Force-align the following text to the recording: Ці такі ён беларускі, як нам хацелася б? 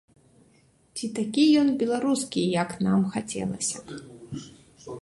Ці 0.99 1.09
такі 1.19 1.43
ён 1.65 1.69
беларускі, 1.83 2.41
як 2.63 2.69
нам 2.89 2.99
хацелася 3.17 3.77
б? 3.87 4.01